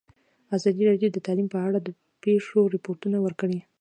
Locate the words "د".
1.13-1.17, 1.81-1.89